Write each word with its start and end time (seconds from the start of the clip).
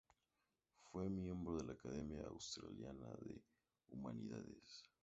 Fue 0.91 1.11
miembro 1.11 1.57
de 1.59 1.63
la 1.63 1.73
Academia 1.73 2.23
Australiana 2.25 3.05
de 3.19 3.39
Humanidades. 3.89 4.89